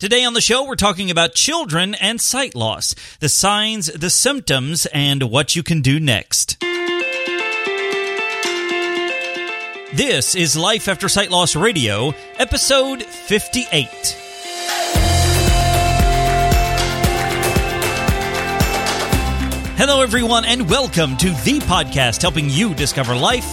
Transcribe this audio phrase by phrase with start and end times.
[0.00, 4.86] Today on the show, we're talking about children and sight loss, the signs, the symptoms,
[4.94, 6.58] and what you can do next.
[9.92, 13.86] This is Life After Sight Loss Radio, episode 58.
[19.76, 23.44] Hello, everyone, and welcome to the podcast helping you discover life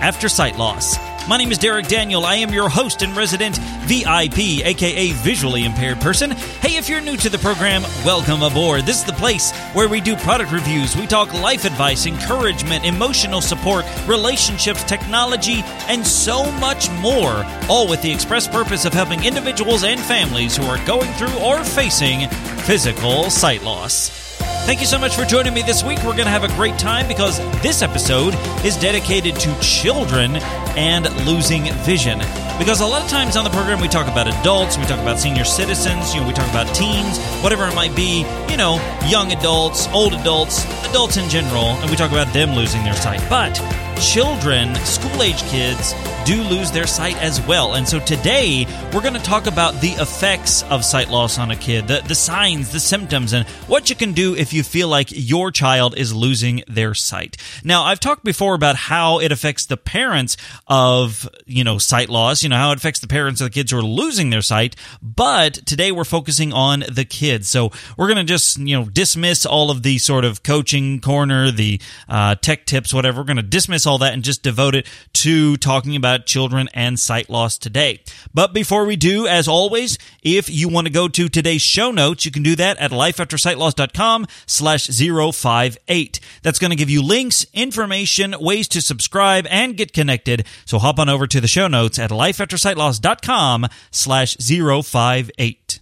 [0.00, 0.98] after sight loss.
[1.28, 2.24] My name is Derek Daniel.
[2.24, 6.30] I am your host and resident VIP, aka visually impaired person.
[6.30, 8.82] Hey, if you're new to the program, welcome aboard.
[8.82, 13.40] This is the place where we do product reviews, we talk life advice, encouragement, emotional
[13.40, 19.82] support, relationships, technology, and so much more, all with the express purpose of helping individuals
[19.82, 22.28] and families who are going through or facing
[22.66, 24.25] physical sight loss.
[24.66, 25.98] Thank you so much for joining me this week.
[25.98, 28.34] We're going to have a great time because this episode
[28.64, 30.38] is dedicated to children
[30.76, 32.18] and losing vision.
[32.58, 35.20] Because a lot of times on the program we talk about adults, we talk about
[35.20, 39.30] senior citizens, you know, we talk about teens, whatever it might be, you know, young
[39.30, 43.22] adults, old adults, adults in general, and we talk about them losing their sight.
[43.30, 43.56] But
[44.00, 45.94] children, school age kids,
[46.24, 47.74] do lose their sight as well.
[47.74, 51.56] And so today we're going to talk about the effects of sight loss on a
[51.56, 55.08] kid, the, the signs, the symptoms, and what you can do if you feel like
[55.12, 57.36] your child is losing their sight.
[57.62, 60.36] Now, I've talked before about how it affects the parents
[60.66, 63.70] of, you know, sight loss, you know, how it affects the parents of the kids
[63.70, 64.74] who are losing their sight.
[65.00, 67.48] But today we're focusing on the kids.
[67.48, 71.52] So we're going to just, you know, dismiss all of the sort of coaching corner,
[71.52, 73.20] the uh, tech tips, whatever.
[73.20, 76.98] We're going to dismiss all that and just devote it to talking about children and
[76.98, 78.02] sight loss today.
[78.34, 82.24] But before we do, as always, if you want to go to today's show notes,
[82.24, 86.20] you can do that at lifeaftersightloss.com slash 058.
[86.42, 90.46] That's going to give you links, information, ways to subscribe, and get connected.
[90.64, 95.80] So hop on over to the show notes at lifeaftersightloss.com slash 058.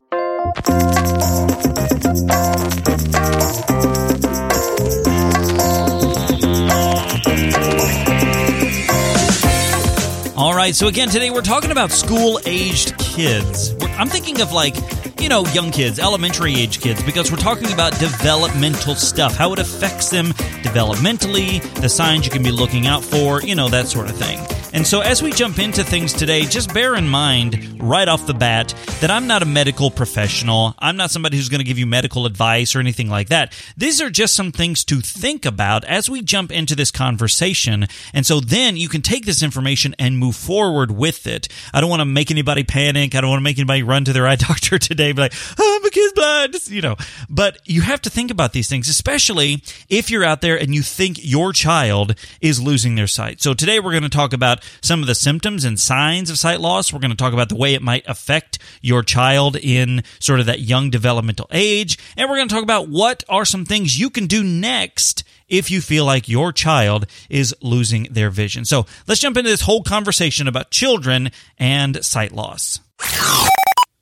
[10.65, 13.75] Right, so again, today we're talking about school aged kids.
[13.99, 14.75] I'm thinking of like,
[15.21, 19.59] you know, young kids, elementary age kids, because we're talking about developmental stuff, how it
[19.59, 20.29] affects them
[20.63, 24.39] developmentally, the signs you can be looking out for, you know, that sort of thing.
[24.75, 28.35] And so, as we jump into things today, just bear in mind right off the
[28.35, 30.75] bat that I'm not a medical professional.
[30.81, 33.53] I'm not somebody who's going to give you medical advice or anything like that.
[33.77, 37.87] These are just some things to think about as we jump into this conversation.
[38.13, 41.47] And so, then you can take this information and move forward with it.
[41.73, 43.15] I don't want to make anybody panic.
[43.15, 45.81] I don't want to make anybody run to their eye doctor today, be like, oh,
[45.85, 46.97] my kid's blind, you know.
[47.31, 50.83] But you have to think about these things, especially if you're out there and you
[50.83, 53.41] think your child is losing their sight.
[53.41, 56.61] So, today we're going to talk about some of the symptoms and signs of sight
[56.61, 56.93] loss.
[56.93, 60.47] We're going to talk about the way it might affect your child in sort of
[60.47, 61.99] that young developmental age.
[62.17, 65.71] And we're going to talk about what are some things you can do next if
[65.71, 68.65] you feel like your child is losing their vision.
[68.65, 72.81] So let's jump into this whole conversation about children and sight loss.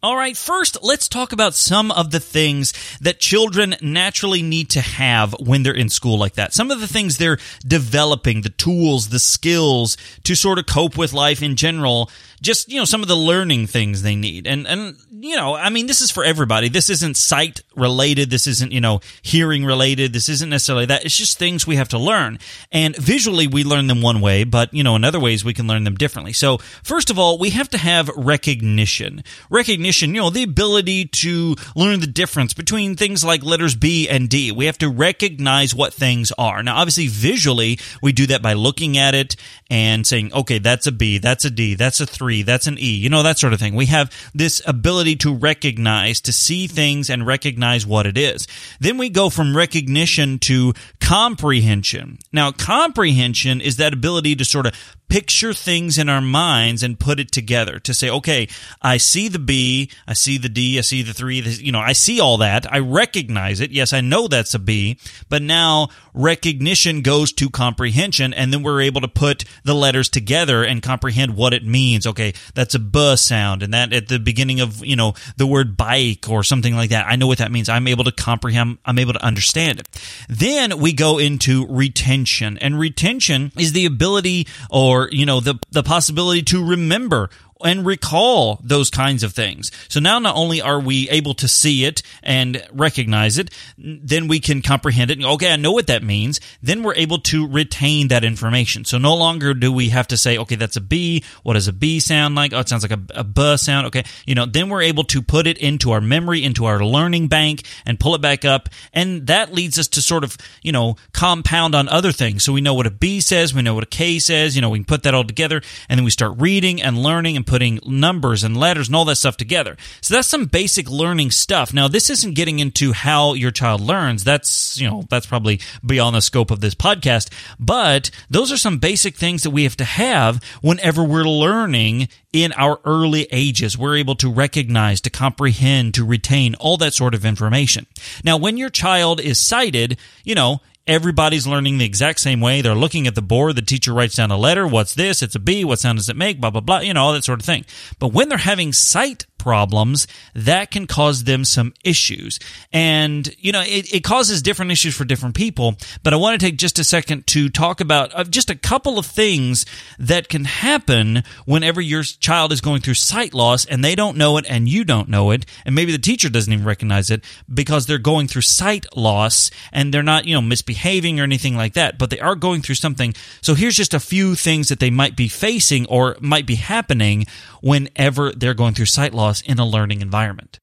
[0.05, 4.81] All right, first, let's talk about some of the things that children naturally need to
[4.81, 6.53] have when they're in school like that.
[6.53, 11.13] Some of the things they're developing, the tools, the skills to sort of cope with
[11.13, 12.11] life in general
[12.43, 15.71] just you know some of the learning things they need and and you know i
[15.71, 16.69] mean this is for everybody.
[16.69, 18.31] This isn't sight related.
[18.31, 20.13] This isn't you know hearing related.
[20.13, 21.05] This isn't necessarily that.
[21.05, 22.39] It's just things we have to learn.
[22.71, 25.67] And visually we learn them one way but you know in other ways we can
[25.67, 26.33] learn them differently.
[26.33, 29.25] So first of all we have to have recognition.
[29.51, 34.29] Recognition you know the ability to learn the difference between things like letters b and
[34.29, 34.53] d.
[34.53, 36.63] We have to recognize what things are.
[36.63, 39.37] Now obviously visually we do that by looking at it
[39.71, 42.95] and saying okay that's a b that's a d that's a 3 that's an E,
[42.95, 43.75] you know, that sort of thing.
[43.75, 48.47] We have this ability to recognize, to see things and recognize what it is.
[48.81, 52.19] Then we go from recognition to comprehension.
[52.33, 54.75] Now, comprehension is that ability to sort of
[55.13, 58.49] picture things in our minds and put it together to say, okay,
[58.81, 61.93] I see the B, I see the D, I see the three, you know, I
[61.93, 62.73] see all that.
[62.73, 63.73] I recognize it.
[63.73, 64.99] Yes, I know that's a B,
[65.29, 70.65] but now recognition goes to comprehension and then we're able to put the letters together
[70.65, 72.07] and comprehend what it means.
[72.07, 75.77] Okay, that's a B sound and that at the beginning of, you know, the word
[75.77, 77.05] bike or something like that.
[77.07, 77.69] I know what that means.
[77.69, 79.89] I'm able to comprehend, I'm able to understand it.
[80.31, 85.83] Then we go into retention and retention is the ability or you know the the
[85.83, 87.31] possibility to remember
[87.65, 89.71] and recall those kinds of things.
[89.89, 94.41] So now not only are we able to see it and recognize it, then we
[94.41, 95.23] can comprehend it.
[95.23, 96.41] Okay, I know what that means.
[96.63, 98.85] Then we're able to retain that information.
[98.85, 101.25] So no longer do we have to say, okay, that's a B.
[101.43, 102.53] What does a B sound like?
[102.53, 103.87] Oh, it sounds like a a, a B sound.
[103.89, 104.05] Okay.
[104.27, 107.63] You know, then we're able to put it into our memory, into our learning bank
[107.87, 108.69] and pull it back up.
[108.93, 112.45] And that leads us to sort of, you know, compound on other things.
[112.45, 113.55] So we know what a B says.
[113.55, 114.55] We know what a K says.
[114.55, 117.37] You know, we can put that all together and then we start reading and learning
[117.37, 119.77] and putting numbers and letters and all that stuff together.
[120.01, 121.75] So that's some basic learning stuff.
[121.75, 124.25] Now, this isn't getting into how your child learns.
[124.25, 127.29] That's, you know, that's probably beyond the scope of this podcast.
[127.61, 132.53] But those are some basic things that we have to have whenever we're learning in
[132.53, 133.77] our early ages.
[133.77, 137.87] We're able to recognize, to comprehend, to retain all that sort of information.
[138.25, 142.61] Now, when your child is sighted, you know, Everybody's learning the exact same way.
[142.61, 143.55] They're looking at the board.
[143.57, 144.67] The teacher writes down a letter.
[144.67, 145.23] What's this?
[145.23, 145.65] It's a B.
[145.65, 146.41] What sound does it make?
[146.41, 146.81] Blah, blah, blah.
[146.81, 147.65] You know, all that sort of thing.
[147.99, 152.39] But when they're having sight problems, that can cause them some issues.
[152.73, 155.75] And, you know, it, it causes different issues for different people.
[156.05, 159.01] But I want to take just a second to talk about uh, just a couple
[159.01, 159.67] of things
[159.99, 164.37] that can happen whenever your child is going through sight loss and they don't know
[164.37, 165.45] it and you don't know it.
[165.67, 169.93] And maybe the teacher doesn't even recognize it because they're going through sight loss and
[169.93, 173.13] they're not, you know, misbehaving or anything like that, but they are going through something.
[173.41, 177.27] So here's just a few things that they might be facing or might be happening
[177.63, 180.59] whenever they're going through sight loss in a learning environment.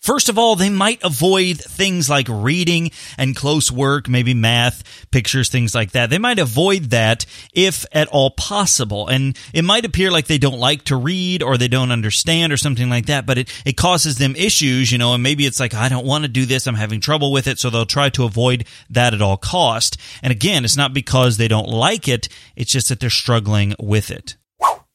[0.00, 5.50] First of all, they might avoid things like reading and close work, maybe math, pictures,
[5.50, 6.08] things like that.
[6.08, 9.08] They might avoid that if at all possible.
[9.08, 12.56] And it might appear like they don't like to read or they don't understand or
[12.56, 15.74] something like that, but it, it causes them issues, you know, and maybe it's like,
[15.74, 16.66] I don't want to do this.
[16.66, 17.58] I'm having trouble with it.
[17.58, 19.98] So they'll try to avoid that at all cost.
[20.22, 22.30] And again, it's not because they don't like it.
[22.56, 24.36] It's just that they're struggling with it.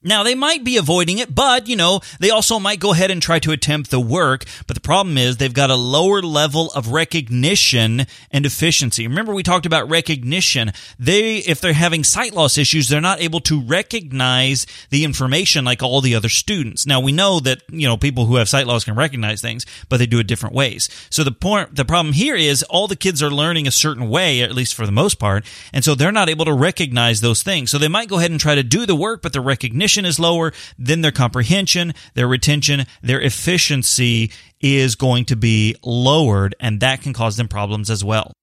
[0.06, 3.22] Now, they might be avoiding it, but, you know, they also might go ahead and
[3.22, 4.46] try to attempt the work.
[4.68, 9.08] But the problem is they've got a lower level of recognition and efficiency.
[9.08, 10.72] Remember, we talked about recognition.
[11.00, 15.82] They, if they're having sight loss issues, they're not able to recognize the information like
[15.82, 16.86] all the other students.
[16.86, 19.98] Now, we know that, you know, people who have sight loss can recognize things, but
[19.98, 20.88] they do it different ways.
[21.10, 24.42] So the point, the problem here is all the kids are learning a certain way,
[24.42, 27.72] at least for the most part, and so they're not able to recognize those things.
[27.72, 30.20] So they might go ahead and try to do the work, but the recognition is
[30.20, 37.02] lower, then their comprehension, their retention, their efficiency is going to be lowered, and that
[37.02, 38.34] can cause them problems as well.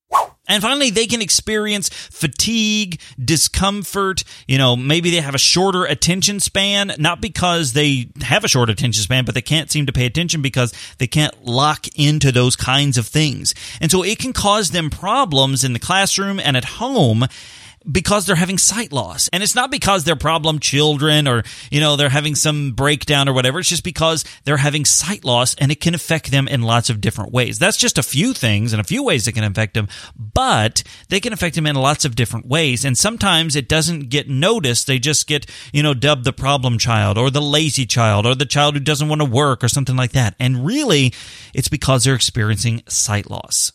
[0.49, 4.25] And finally, they can experience fatigue, discomfort.
[4.49, 8.69] You know, maybe they have a shorter attention span, not because they have a short
[8.69, 12.57] attention span, but they can't seem to pay attention because they can't lock into those
[12.57, 13.55] kinds of things.
[13.81, 17.27] And so it can cause them problems in the classroom and at home
[17.91, 19.29] because they're having sight loss.
[19.33, 23.33] And it's not because they're problem children or, you know, they're having some breakdown or
[23.33, 23.59] whatever.
[23.59, 27.01] It's just because they're having sight loss and it can affect them in lots of
[27.01, 27.59] different ways.
[27.59, 31.21] That's just a few things and a few ways that can affect them, but they
[31.21, 32.85] can affect them in lots of different ways.
[32.85, 34.87] And sometimes it doesn't get noticed.
[34.87, 38.47] They just get, you know, dubbed the problem child or the lazy child or the
[38.47, 40.35] child who doesn't want to work or something like that.
[40.39, 41.13] And really,
[41.55, 43.73] it's because they're experiencing sight loss.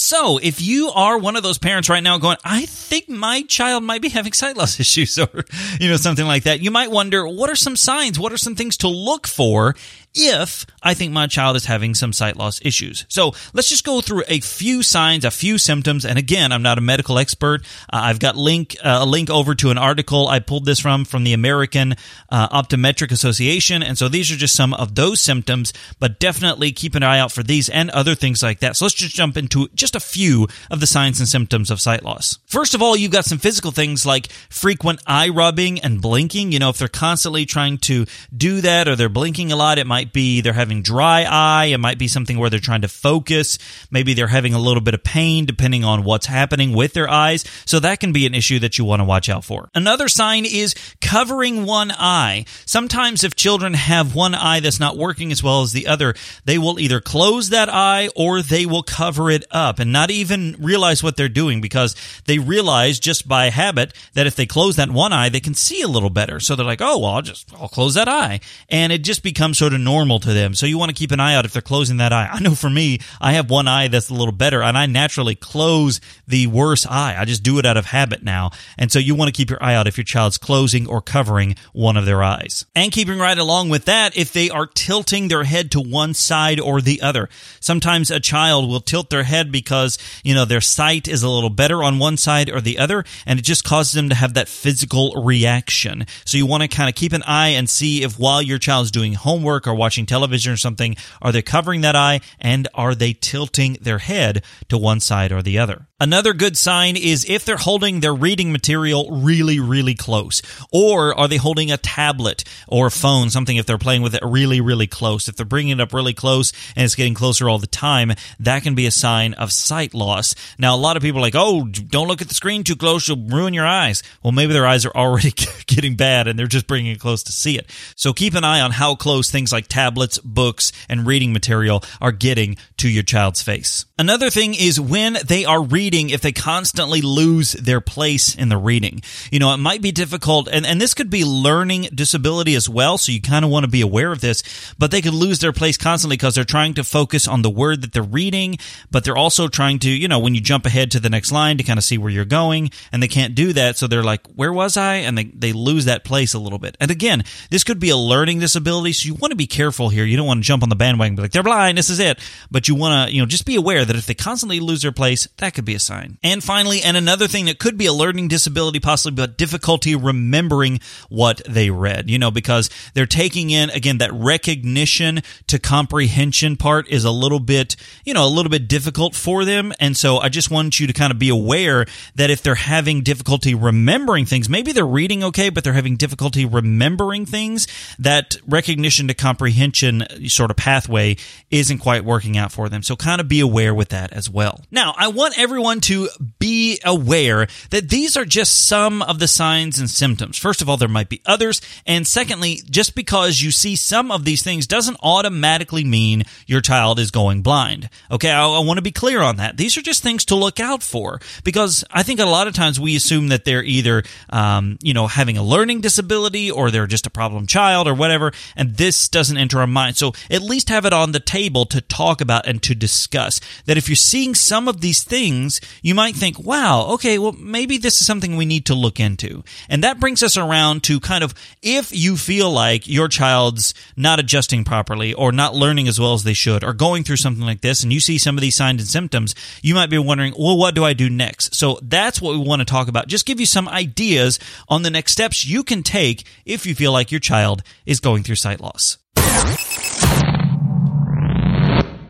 [0.00, 3.84] So, if you are one of those parents right now going, I think my child
[3.84, 5.44] might be having sight loss issues or,
[5.78, 8.18] you know, something like that, you might wonder, what are some signs?
[8.18, 9.76] What are some things to look for
[10.14, 13.04] if I think my child is having some sight loss issues.
[13.08, 16.04] So let's just go through a few signs, a few symptoms.
[16.04, 17.62] And again, I'm not a medical expert.
[17.92, 21.04] Uh, I've got link uh, a link over to an article I pulled this from
[21.04, 21.94] from the American
[22.30, 23.82] uh, Optometric Association.
[23.82, 27.32] And so these are just some of those symptoms, but definitely keep an eye out
[27.32, 28.76] for these and other things like that.
[28.76, 32.02] So let's just jump into just a few of the signs and symptoms of sight
[32.02, 32.38] loss.
[32.46, 36.52] First of all, you've got some physical things like frequent eye rubbing and blinking.
[36.52, 39.86] You know, if they're constantly trying to do that or they're blinking a lot, it
[39.86, 41.66] might might be they're having dry eye.
[41.66, 43.58] It might be something where they're trying to focus.
[43.90, 47.44] Maybe they're having a little bit of pain depending on what's happening with their eyes.
[47.66, 49.68] So that can be an issue that you want to watch out for.
[49.74, 52.46] Another sign is covering one eye.
[52.64, 56.14] Sometimes if children have one eye that's not working as well as the other,
[56.46, 60.56] they will either close that eye or they will cover it up and not even
[60.58, 64.90] realize what they're doing because they realize just by habit that if they close that
[64.90, 66.40] one eye, they can see a little better.
[66.40, 68.40] So they're like, oh, well, I'll just, I'll close that eye.
[68.70, 70.54] And it just becomes sort of normal to them.
[70.54, 72.28] So you want to keep an eye out if they're closing that eye.
[72.32, 75.34] I know for me, I have one eye that's a little better and I naturally
[75.34, 77.16] close the worse eye.
[77.18, 78.50] I just do it out of habit now.
[78.78, 81.56] And so you want to keep your eye out if your child's closing or covering
[81.72, 82.64] one of their eyes.
[82.74, 86.60] And keeping right along with that, if they are tilting their head to one side
[86.60, 87.28] or the other.
[87.60, 91.50] Sometimes a child will tilt their head because, you know, their sight is a little
[91.50, 94.48] better on one side or the other, and it just causes them to have that
[94.48, 96.06] physical reaction.
[96.24, 98.90] So you want to kind of keep an eye and see if while your child's
[98.90, 103.12] doing homework or watching television or something, are they covering that eye and are they
[103.12, 105.88] tilting their head to one side or the other?
[106.02, 110.40] Another good sign is if they're holding their reading material really, really close.
[110.72, 114.22] Or are they holding a tablet or a phone, something if they're playing with it
[114.24, 115.28] really, really close.
[115.28, 118.62] If they're bringing it up really close and it's getting closer all the time, that
[118.62, 120.34] can be a sign of sight loss.
[120.58, 123.06] Now, a lot of people are like, oh, don't look at the screen too close,
[123.06, 124.02] you'll ruin your eyes.
[124.22, 125.32] Well, maybe their eyes are already
[125.66, 127.70] getting bad and they're just bringing it close to see it.
[127.94, 132.12] So keep an eye on how close things like tablets, books, and reading material are
[132.12, 133.84] getting to your child's face.
[134.00, 138.56] Another thing is when they are reading, if they constantly lose their place in the
[138.56, 139.02] reading.
[139.30, 142.96] You know, it might be difficult, and, and this could be learning disability as well,
[142.96, 144.42] so you kind of want to be aware of this,
[144.78, 147.82] but they could lose their place constantly because they're trying to focus on the word
[147.82, 148.56] that they're reading,
[148.90, 151.58] but they're also trying to, you know, when you jump ahead to the next line
[151.58, 154.26] to kind of see where you're going, and they can't do that, so they're like,
[154.28, 154.94] where was I?
[154.94, 156.74] And they, they lose that place a little bit.
[156.80, 160.06] And again, this could be a learning disability, so you want to be careful here.
[160.06, 161.98] You don't want to jump on the bandwagon and be like, they're blind, this is
[161.98, 162.18] it.
[162.50, 164.92] But you want to, you know, just be aware that if they constantly lose their
[164.92, 166.16] place, that could be a sign.
[166.22, 170.78] And finally, and another thing that could be a learning disability, possibly, but difficulty remembering
[171.08, 176.88] what they read, you know, because they're taking in, again, that recognition to comprehension part
[176.88, 179.72] is a little bit, you know, a little bit difficult for them.
[179.80, 183.02] And so I just want you to kind of be aware that if they're having
[183.02, 187.66] difficulty remembering things, maybe they're reading okay, but they're having difficulty remembering things,
[187.98, 191.16] that recognition to comprehension sort of pathway
[191.50, 192.84] isn't quite working out for them.
[192.84, 194.60] So kind of be aware with that as well.
[194.70, 199.78] Now, I want everyone to be aware that these are just some of the signs
[199.78, 200.36] and symptoms.
[200.36, 201.62] First of all, there might be others.
[201.86, 206.98] And secondly, just because you see some of these things doesn't automatically mean your child
[206.98, 207.88] is going blind.
[208.10, 209.56] Okay, I, I want to be clear on that.
[209.56, 212.78] These are just things to look out for because I think a lot of times
[212.78, 217.06] we assume that they're either, um, you know, having a learning disability or they're just
[217.06, 218.32] a problem child or whatever.
[218.56, 219.96] And this doesn't enter our mind.
[219.96, 223.78] So at least have it on the table to talk about and to discuss that
[223.78, 228.00] if you're seeing some of these things, you might think, wow, okay, well, maybe this
[228.00, 229.44] is something we need to look into.
[229.68, 234.18] And that brings us around to kind of if you feel like your child's not
[234.18, 237.60] adjusting properly or not learning as well as they should or going through something like
[237.60, 240.58] this and you see some of these signs and symptoms, you might be wondering, well,
[240.58, 241.54] what do I do next?
[241.54, 243.06] So that's what we want to talk about.
[243.06, 246.90] Just give you some ideas on the next steps you can take if you feel
[246.90, 248.98] like your child is going through sight loss.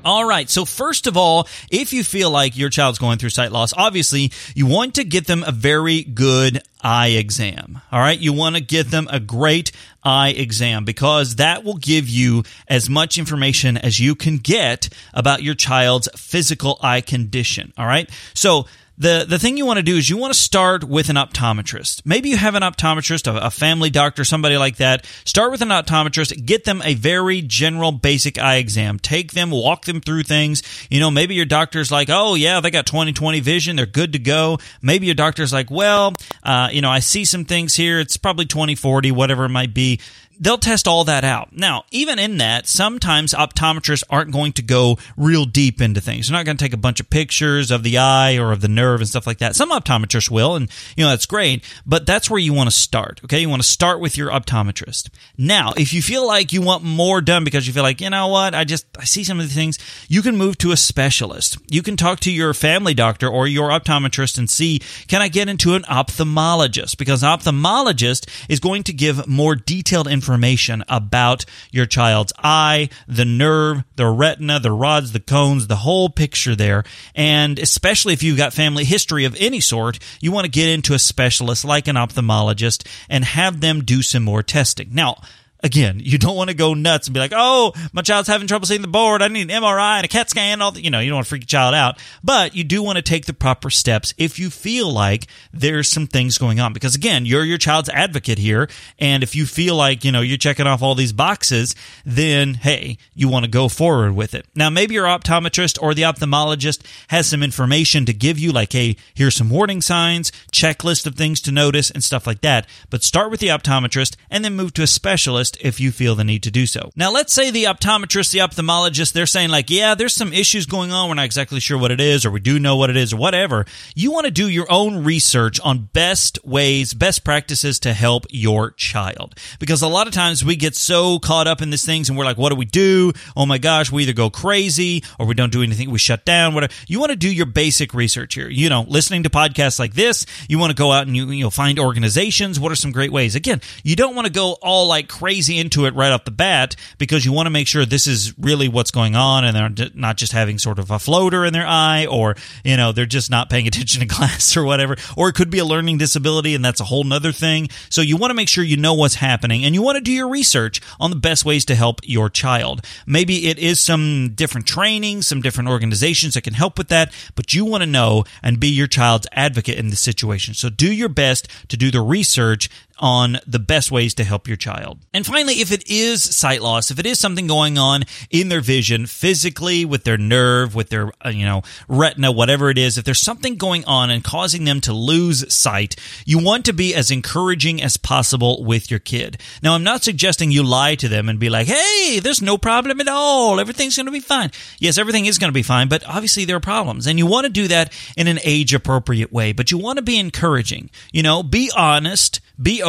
[0.04, 0.49] All right.
[0.49, 4.33] So first of all, if you feel like your child's going through sight loss, obviously
[4.54, 7.80] you want to get them a very good eye exam.
[7.92, 8.19] All right.
[8.19, 12.88] You want to get them a great eye exam because that will give you as
[12.88, 17.73] much information as you can get about your child's physical eye condition.
[17.76, 18.09] All right.
[18.35, 18.66] So
[19.00, 22.02] the the thing you want to do is you want to start with an optometrist.
[22.04, 25.07] Maybe you have an optometrist, a, a, family doctor, somebody like that.
[25.25, 26.45] Start with an optometrist.
[26.45, 28.99] Get them a very general, basic eye exam.
[28.99, 30.62] Take them, walk them through things.
[30.90, 34.19] You know, maybe your doctor's like, oh yeah, they got 20/20 vision, they're good to
[34.19, 34.59] go.
[34.83, 38.00] Maybe your doctor's like, well, uh, you know, I see some things here.
[38.00, 40.00] It's probably 20/40, whatever it might be
[40.40, 41.52] they'll test all that out.
[41.52, 46.28] Now, even in that, sometimes optometrists aren't going to go real deep into things.
[46.28, 48.68] They're not going to take a bunch of pictures of the eye or of the
[48.68, 49.54] nerve and stuff like that.
[49.54, 53.20] Some optometrists will, and you know that's great, but that's where you want to start.
[53.25, 55.11] Okay, you want to start with your optometrist.
[55.37, 58.28] Now, if you feel like you want more done because you feel like, you know
[58.28, 59.78] what, I just I see some of the things,
[60.09, 61.59] you can move to a specialist.
[61.68, 65.49] You can talk to your family doctor or your optometrist and see, can I get
[65.49, 66.97] into an ophthalmologist?
[66.97, 72.89] Because an ophthalmologist is going to give more detailed information information about your child's eye,
[73.09, 76.85] the nerve, the retina, the rods, the cones, the whole picture there.
[77.17, 80.95] And especially if you've got family history of any sort, you want to get into
[80.95, 84.91] a specialist like an ophthalmologist and have them do some more testing.
[84.93, 85.21] Now,
[85.62, 88.67] Again, you don't want to go nuts and be like, "Oh, my child's having trouble
[88.67, 89.21] seeing the board.
[89.21, 91.26] I need an MRI and a CAT scan." All the, you know, you don't want
[91.26, 94.38] to freak your child out, but you do want to take the proper steps if
[94.38, 96.73] you feel like there's some things going on.
[96.73, 100.38] Because again, you're your child's advocate here, and if you feel like you know you're
[100.38, 101.75] checking off all these boxes,
[102.07, 104.47] then hey, you want to go forward with it.
[104.55, 108.97] Now, maybe your optometrist or the ophthalmologist has some information to give you, like, "Hey,
[109.14, 113.31] here's some warning signs, checklist of things to notice, and stuff like that." But start
[113.31, 116.42] with the optometrist and then move to a specialist specialist if you feel the need
[116.42, 116.90] to do so.
[116.97, 120.92] Now, let's say the optometrist, the ophthalmologist, they're saying like, yeah, there's some issues going
[120.92, 121.09] on.
[121.09, 123.16] We're not exactly sure what it is, or we do know what it is, or
[123.16, 123.66] whatever.
[123.95, 128.73] You want to do your own research on best ways, best practices to help your
[128.73, 129.35] child.
[129.59, 132.25] Because a lot of times we get so caught up in these things and we're
[132.25, 133.12] like, what do we do?
[133.37, 135.90] Oh my gosh, we either go crazy or we don't do anything.
[135.90, 136.73] We shut down, whatever.
[136.87, 138.49] You want to do your basic research here.
[138.49, 141.45] You know, listening to podcasts like this, you want to go out and you, you
[141.45, 142.59] know, find organizations.
[142.59, 143.35] What are some great ways?
[143.35, 146.76] Again, you don't want to go all like crazy into it right off the bat
[146.99, 150.16] because you want to make sure this is really what's going on and they're not
[150.16, 153.50] just having sort of a floater in their eye or, you know, they're just not
[153.50, 154.97] paying attention to class or whatever.
[155.16, 157.68] Or it could be a learning disability and that's a whole nother thing.
[157.88, 160.12] So you want to make sure you know what's happening and you want to do
[160.12, 162.85] your research on the best ways to help your child.
[163.06, 167.54] Maybe it is some different training, some different organizations that can help with that, but
[167.54, 170.54] you want to know and be your child's advocate in this situation.
[170.54, 172.68] So do your best to do the research
[173.00, 174.99] on the best ways to help your child.
[175.12, 178.61] And finally, if it is sight loss, if it is something going on in their
[178.61, 183.04] vision, physically, with their nerve, with their, uh, you know, retina, whatever it is, if
[183.04, 187.11] there's something going on and causing them to lose sight, you want to be as
[187.11, 189.40] encouraging as possible with your kid.
[189.62, 193.00] Now, I'm not suggesting you lie to them and be like, hey, there's no problem
[193.00, 193.59] at all.
[193.59, 194.50] Everything's going to be fine.
[194.78, 197.07] Yes, everything is going to be fine, but obviously there are problems.
[197.07, 200.02] And you want to do that in an age appropriate way, but you want to
[200.02, 200.90] be encouraging.
[201.12, 202.83] You know, be honest be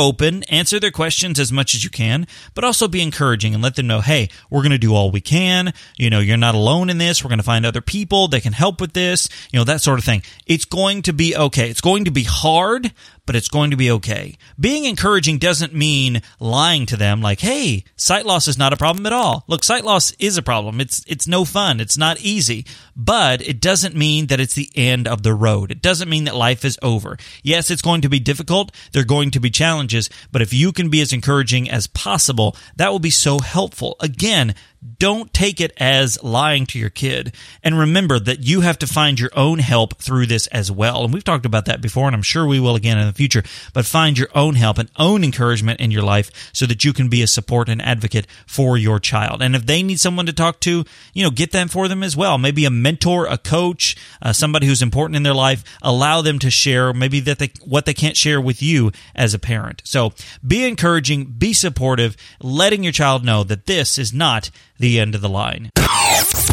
[0.49, 3.87] answer their questions as much as you can, but also be encouraging and let them
[3.87, 5.73] know, hey, we're going to do all we can.
[5.97, 7.23] You know, you're not alone in this.
[7.23, 9.99] We're going to find other people that can help with this, you know, that sort
[9.99, 10.23] of thing.
[10.45, 11.69] It's going to be okay.
[11.69, 12.93] It's going to be hard,
[13.31, 14.35] but it's going to be okay.
[14.59, 19.05] Being encouraging doesn't mean lying to them like, "Hey, sight loss is not a problem
[19.05, 20.81] at all." Look, sight loss is a problem.
[20.81, 21.79] It's it's no fun.
[21.79, 22.65] It's not easy.
[22.93, 25.71] But it doesn't mean that it's the end of the road.
[25.71, 27.17] It doesn't mean that life is over.
[27.41, 28.73] Yes, it's going to be difficult.
[28.91, 32.91] There're going to be challenges, but if you can be as encouraging as possible, that
[32.91, 33.95] will be so helpful.
[34.01, 34.55] Again,
[34.97, 37.35] don't take it as lying to your kid.
[37.63, 41.03] And remember that you have to find your own help through this as well.
[41.03, 43.43] And we've talked about that before, and I'm sure we will again in the future.
[43.73, 47.09] But find your own help and own encouragement in your life so that you can
[47.09, 49.41] be a support and advocate for your child.
[49.41, 50.83] And if they need someone to talk to,
[51.13, 52.37] you know, get them for them as well.
[52.37, 55.63] Maybe a mentor, a coach, uh, somebody who's important in their life.
[55.83, 59.39] Allow them to share maybe that they, what they can't share with you as a
[59.39, 59.81] parent.
[59.85, 60.13] So
[60.45, 64.49] be encouraging, be supportive, letting your child know that this is not
[64.81, 65.69] the end of the line.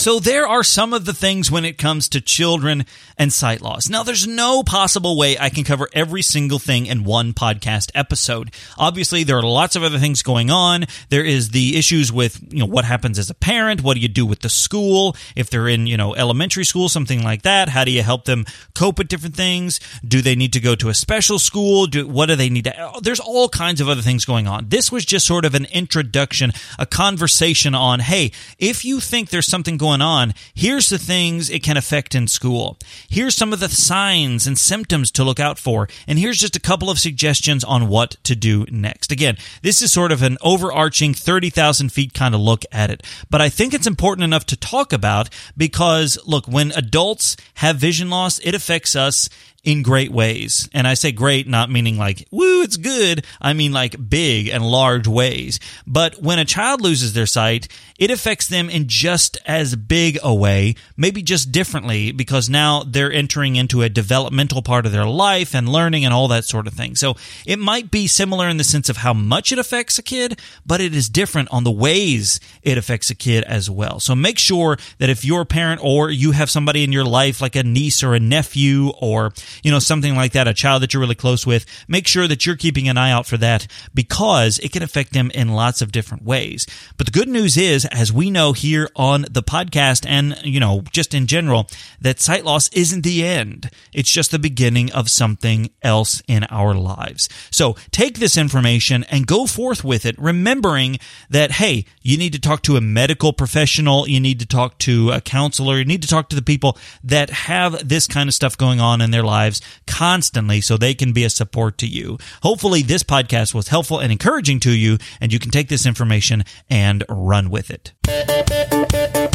[0.00, 2.86] So there are some of the things when it comes to children
[3.18, 3.90] and sight loss.
[3.90, 8.50] Now, there's no possible way I can cover every single thing in one podcast episode.
[8.78, 10.86] Obviously, there are lots of other things going on.
[11.10, 13.82] There is the issues with, you know, what happens as a parent?
[13.82, 15.16] What do you do with the school?
[15.36, 18.46] If they're in, you know, elementary school, something like that, how do you help them
[18.74, 19.80] cope with different things?
[20.02, 21.86] Do they need to go to a special school?
[21.86, 24.70] Do, what do they need to, uh, there's all kinds of other things going on.
[24.70, 29.46] This was just sort of an introduction, a conversation on, hey, if you think there's
[29.46, 32.78] something going going on, here's the things it can affect in school.
[33.08, 35.88] Here's some of the signs and symptoms to look out for.
[36.06, 39.10] And here's just a couple of suggestions on what to do next.
[39.10, 43.02] Again, this is sort of an overarching 30,000 feet kind of look at it.
[43.30, 48.10] But I think it's important enough to talk about because, look, when adults have vision
[48.10, 49.28] loss, it affects us
[49.62, 50.68] in great ways.
[50.72, 53.24] And I say great, not meaning like, woo, it's good.
[53.40, 55.60] I mean like big and large ways.
[55.86, 57.68] But when a child loses their sight,
[57.98, 63.12] it affects them in just as big a way, maybe just differently, because now they're
[63.12, 66.72] entering into a developmental part of their life and learning and all that sort of
[66.72, 66.96] thing.
[66.96, 70.40] So it might be similar in the sense of how much it affects a kid,
[70.64, 74.00] but it is different on the ways it affects a kid as well.
[74.00, 77.40] So make sure that if you're a parent or you have somebody in your life
[77.40, 80.92] like a niece or a nephew or you know, something like that, a child that
[80.92, 84.58] you're really close with, make sure that you're keeping an eye out for that because
[84.60, 86.66] it can affect them in lots of different ways.
[86.96, 90.82] But the good news is, as we know here on the podcast and, you know,
[90.92, 91.66] just in general,
[92.00, 93.70] that sight loss isn't the end.
[93.92, 97.28] It's just the beginning of something else in our lives.
[97.50, 102.40] So take this information and go forth with it, remembering that, hey, you need to
[102.40, 106.08] talk to a medical professional, you need to talk to a counselor, you need to
[106.08, 109.39] talk to the people that have this kind of stuff going on in their lives
[109.40, 112.18] lives constantly so they can be a support to you.
[112.42, 116.44] Hopefully, this podcast was helpful and encouraging to you, and you can take this information
[116.68, 119.29] and run with it.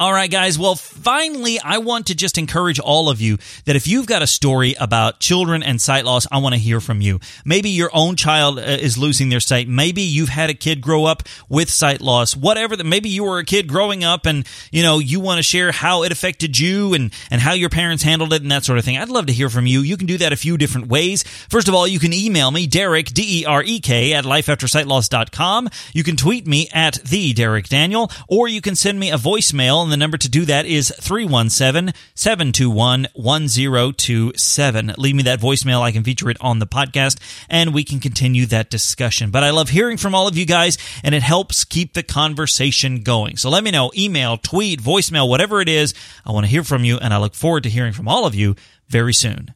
[0.00, 0.56] All right, guys.
[0.56, 4.28] Well, finally, I want to just encourage all of you that if you've got a
[4.28, 7.18] story about children and sight loss, I want to hear from you.
[7.44, 9.66] Maybe your own child uh, is losing their sight.
[9.66, 12.36] Maybe you've had a kid grow up with sight loss.
[12.36, 15.42] Whatever that, maybe you were a kid growing up and, you know, you want to
[15.42, 18.78] share how it affected you and, and how your parents handled it and that sort
[18.78, 18.98] of thing.
[18.98, 19.80] I'd love to hear from you.
[19.80, 21.24] You can do that a few different ways.
[21.24, 25.70] First of all, you can email me, Derek, D-E-R-E-K, at lifeaftersightloss.com.
[25.92, 29.87] You can tweet me at the Derek Daniel, or you can send me a voicemail
[29.88, 34.94] and the number to do that is 317 721 1027.
[34.98, 35.80] Leave me that voicemail.
[35.80, 39.30] I can feature it on the podcast and we can continue that discussion.
[39.30, 43.02] But I love hearing from all of you guys and it helps keep the conversation
[43.02, 43.38] going.
[43.38, 45.94] So let me know email, tweet, voicemail, whatever it is.
[46.26, 48.34] I want to hear from you and I look forward to hearing from all of
[48.34, 48.56] you
[48.88, 49.54] very soon.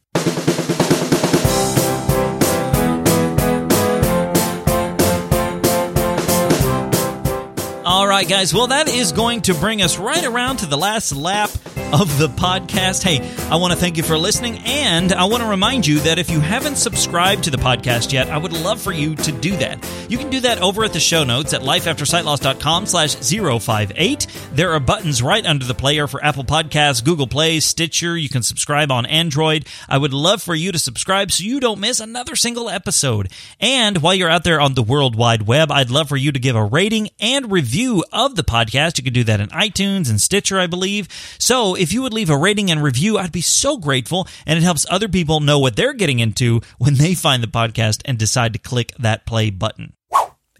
[8.13, 8.53] Right, guys.
[8.53, 11.49] Well, that is going to bring us right around to the last lap
[11.91, 13.01] of the podcast.
[13.01, 16.19] Hey, I want to thank you for listening, and I want to remind you that
[16.19, 19.57] if you haven't subscribed to the podcast yet, I would love for you to do
[19.57, 19.83] that.
[20.09, 24.27] You can do that over at the show notes at lifeaftersightloss.com slash 058.
[24.53, 28.15] There are buttons right under the player for Apple Podcasts, Google Play, Stitcher.
[28.15, 29.65] You can subscribe on Android.
[29.89, 33.31] I would love for you to subscribe so you don't miss another single episode.
[33.59, 36.39] And while you're out there on the World Wide Web, I'd love for you to
[36.39, 38.97] give a rating and review of the podcast.
[38.97, 41.07] You can do that in iTunes and Stitcher, I believe.
[41.39, 44.27] So if you would leave a rating and review, I'd be so grateful.
[44.45, 48.01] And it helps other people know what they're getting into when they find the podcast
[48.05, 49.93] and decide to click that play button.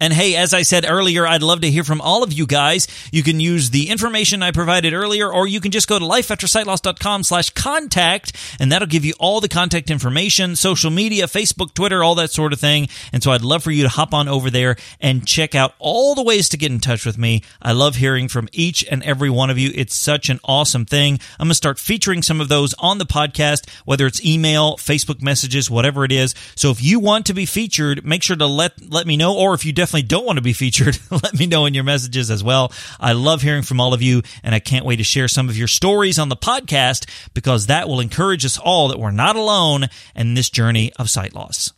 [0.00, 2.88] And hey, as I said earlier, I'd love to hear from all of you guys.
[3.12, 7.22] You can use the information I provided earlier, or you can just go to lifeaftersightloss.com
[7.22, 12.16] slash contact, and that'll give you all the contact information, social media, Facebook, Twitter, all
[12.16, 12.88] that sort of thing.
[13.12, 16.16] And so I'd love for you to hop on over there and check out all
[16.16, 17.42] the ways to get in touch with me.
[17.62, 19.70] I love hearing from each and every one of you.
[19.76, 21.20] It's such an awesome thing.
[21.38, 25.22] I'm going to start featuring some of those on the podcast, whether it's email, Facebook
[25.22, 26.34] messages, whatever it is.
[26.56, 29.54] So if you want to be featured, make sure to let, let me know, or
[29.54, 32.42] if you definitely don't want to be featured, let me know in your messages as
[32.42, 32.72] well.
[32.98, 35.58] I love hearing from all of you, and I can't wait to share some of
[35.58, 39.88] your stories on the podcast because that will encourage us all that we're not alone
[40.16, 41.74] in this journey of sight loss.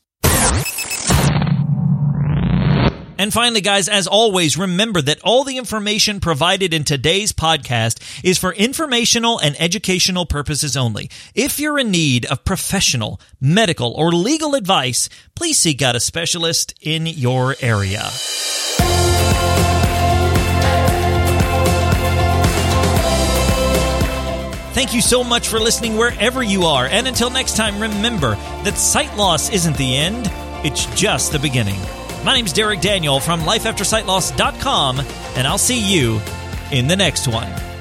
[3.18, 8.38] And finally, guys, as always, remember that all the information provided in today's podcast is
[8.38, 11.10] for informational and educational purposes only.
[11.34, 16.74] If you're in need of professional, medical, or legal advice, please seek out a specialist
[16.80, 18.10] in your area.
[24.76, 26.84] Thank you so much for listening wherever you are.
[26.84, 30.30] And until next time, remember that sight loss isn't the end,
[30.66, 31.80] it's just the beginning.
[32.26, 34.98] My name's Derek Daniel from lifeaftersightloss.com,
[35.36, 36.20] and I'll see you
[36.72, 37.75] in the next one.